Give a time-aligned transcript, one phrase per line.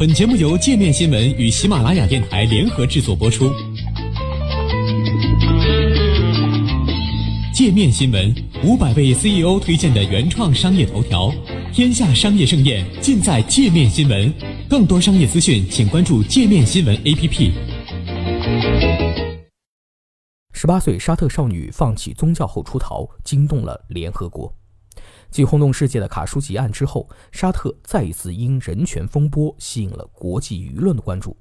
[0.00, 3.52] 本节目由界面新闻与喜马拉雅电台联合制作播出。
[7.52, 8.34] 界面新闻
[8.64, 11.30] 五百位 CEO 推荐的原创商业头条，
[11.70, 14.32] 天下商业盛宴尽在界面新闻。
[14.70, 17.52] 更多商业资讯，请关注界面新闻 APP。
[20.54, 24.50] 十八岁沙特少女放弃宗教后出逃，惊动了联合国。
[25.30, 31.36] 继轰动世界的卡舒吉案之后，沙特再一次因人权风波吸引了国际舆论的关注。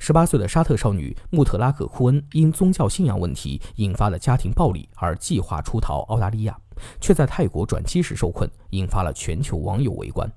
[0.00, 6.56] 十八岁的沙特少女穆特拉克·库恩因宗教信仰问题引发了家庭暴力，而计划出逃澳大利亚，
[7.00, 10.30] 却在泰国转机时受困，引发了全球网友围观。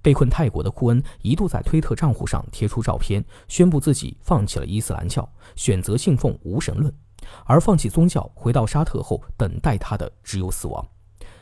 [0.00, 6.90] 被困泰国的库恩一度在推特账户上贴出照片，宣布自己放弃了伊斯兰教，选择信奉无神论，
[7.44, 10.88] 而放弃宗教回到沙特后，等待他的只有死亡。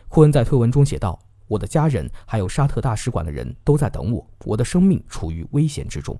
[0.08, 6.18] 库恩在推文中写道：“我的家人还有沙特大使馆的人都在等我，我的生命处于危险之中。”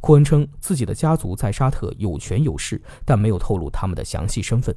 [0.00, 4.74] 库恩称自己的家族在沙特有权有势，但没有透露他们的详细身份。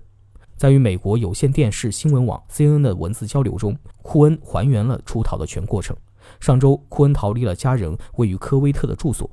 [0.55, 5.97] 在与美国有线电视新闻网 CNN 的文字交流中，库恩还原了出逃的全过程。
[6.39, 9.29] 上周，库恩逃离了家人位于科威特的住所，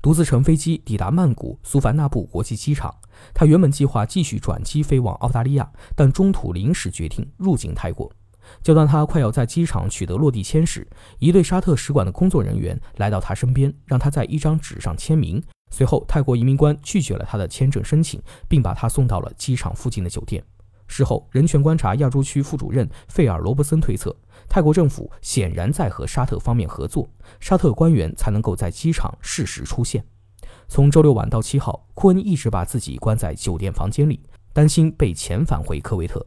[0.00, 2.92] 独自乘飞机抵达曼谷苏凡纳布国际机场。
[3.34, 8.10] 他原本计划继续转机飞往澳大利亚，但中途临时决定入境泰国。
[8.62, 10.86] 就当他快要在机场取得落地签时，
[11.18, 15.42] 一对沙特使馆的工作人员来到他身边，让他在一张纸上签名。
[15.70, 20.42] 随后，泰国移民官拒绝了他的签证申请，并把他送到了机场附近的酒店。
[20.86, 24.14] 事后，人权观察亚洲区副主任费尔·罗伯森推测，
[24.46, 27.08] 泰国政府显然在和沙特方面合作，
[27.40, 30.04] 沙特官员才能够在机场适时出现。
[30.68, 34.20] 从周六晚到七号，库恩一直把自己关在酒店房间里，
[34.52, 36.26] 担心被遣返回科威特。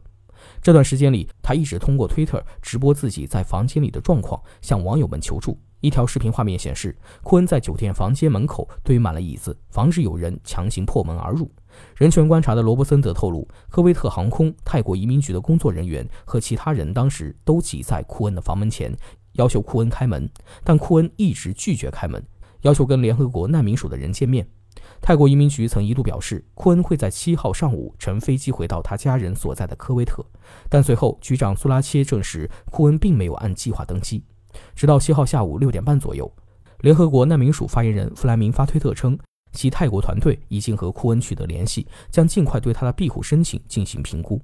[0.62, 5.58] 这段时间里，他一直通过推特直播自己在房间里的状况，向网友们求助。
[5.80, 11.50] 一条视频画面显示，库恩在酒店房间门口堆满了椅子，防止有人强行破门而入。
[11.94, 18.92] 人权观察的罗伯森则透露，科威特航空、泰国移民局的工作人员和其他人当时都挤在库恩的房门前，
[19.34, 20.28] 要求库恩开门，
[20.64, 22.20] 但库恩一直拒绝开门，
[22.62, 24.48] 要求跟联合国难民署的人见面。
[25.00, 30.24] 泰国移民局曾一度表示，库恩会在七号上午乘飞机回到他家人所在的科威特，
[30.68, 34.22] 但随后局长苏拉切证实，库恩并没有按计划登机。
[34.74, 36.30] 直到七号下午六点半左右，
[36.80, 39.18] 联合国难民署发言人弗莱明发推特称，
[39.52, 44.40] 其泰国团队已经和库恩取得联系，将尽快对他的庇护申请进行评估。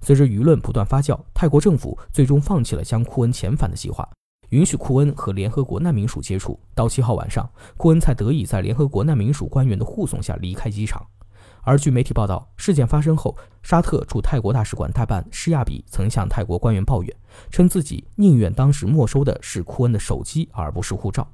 [0.00, 4.08] 随着舆论不断发酵，泰国政府最终放弃了将库恩遣返的计划。
[4.50, 11.04] 允许库恩和联合国难民署接触，到七号晚上，库恩才得以在联合国难民署官员的护送下离开机场。
[11.62, 17.16] 而据媒体报道，事件发生后，沙特驻泰国大使馆代办施亚比曾向泰国官员抱怨，
[17.50, 21.26] 称自己宁愿当时没收的是库恩的手机，而不是护照。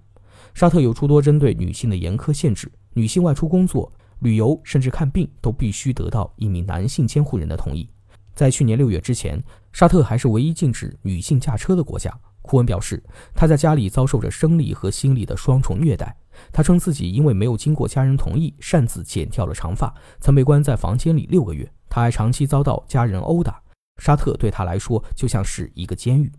[0.54, 7.86] 沙特有诸多针对女性的严苛限制，女性外出工作、旅游甚至看病都必须得到一名男性监护人的同意。
[8.34, 12.10] 在去年六月之前，沙特还是唯一禁止女性驾车的国家。
[12.42, 13.02] 库恩表示，
[13.34, 16.14] 他在家里遭受着生理和心理的双重虐待。
[16.52, 21.70] 他称自己因为没有经过家人同意，擅自剪掉了长发，曾被关在房间里六个月。
[21.88, 23.60] 他还长期遭到家人殴打。
[23.98, 26.32] 沙特对他来说就像是一个监狱。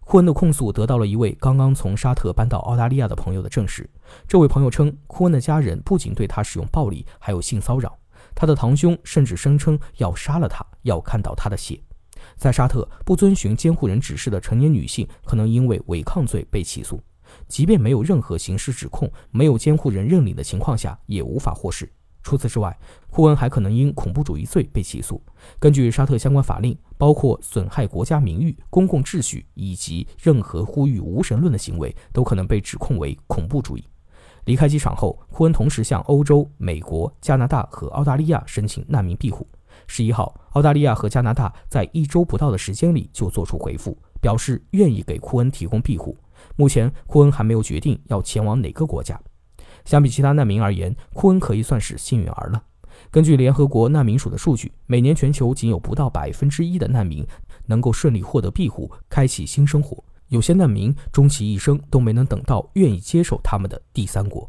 [0.00, 3.88] 库恩的控诉得到了一位刚刚从沙特搬到澳大利亚的朋友的证实。
[4.26, 7.98] 这位朋友称，库恩的家人不仅对他使用暴力，还有性骚扰。
[8.34, 11.80] 他的堂兄甚至声称要杀了他，要看到他的血。
[12.36, 17.00] 在沙特，不遵循监护人指示的成年女性可能因为违抗罪被起诉，
[17.48, 21.90] 即便没有任何刑事指控，没有监护人认领的情况下也无法获释。
[22.24, 22.78] 除此之外，
[23.10, 25.20] 库恩还可能因恐怖主义罪被起诉。
[25.58, 33.84] 根据沙特相关法令，包括损害国家名誉、公共秩序以及任何呼吁无神论的行为，都可能被指控为恐怖主义。
[34.44, 39.44] 离开机场后，库恩同时向欧洲、美国、加拿大和澳大利亚申请难民庇护。
[39.86, 46.16] 十一号，澳大利亚和加拿大在一周不到的时间里就做出回复，表示愿意给库恩提供庇护。
[46.56, 49.20] 目前，库恩还没有决定要前往哪个国家。
[49.84, 52.62] 相比其他难民而言，库恩可以算是幸运儿了。
[53.10, 57.26] 根据联合国难民署的数据，每年全球仅有不到百分之一的难民
[57.66, 60.02] 能够顺利获得庇护，开启新生活。
[60.28, 64.48] 有些难民终其一生都没能等到愿意接受他们的第三国。